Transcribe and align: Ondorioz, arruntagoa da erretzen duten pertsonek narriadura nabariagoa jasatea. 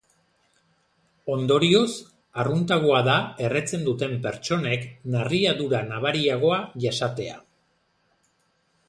Ondorioz, 1.33 1.91
arruntagoa 2.43 3.01
da 3.07 3.17
erretzen 3.49 3.85
duten 3.89 4.15
pertsonek 4.23 4.87
narriadura 5.17 5.83
nabariagoa 5.93 6.59
jasatea. 6.87 7.37